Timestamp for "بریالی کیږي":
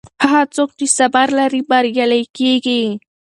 1.69-2.83